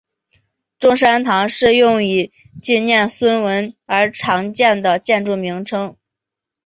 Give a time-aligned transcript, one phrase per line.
[0.79, 5.95] 中山堂是用以纪念孙文而常见的建筑名称。